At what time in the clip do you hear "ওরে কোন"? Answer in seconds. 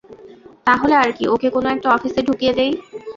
1.27-1.65